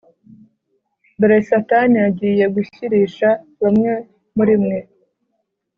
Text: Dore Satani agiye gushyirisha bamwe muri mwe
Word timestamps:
Dore 1.19 1.39
Satani 1.49 1.97
agiye 2.07 2.45
gushyirisha 2.55 3.29
bamwe 3.61 3.91
muri 4.35 4.53
mwe 4.63 4.79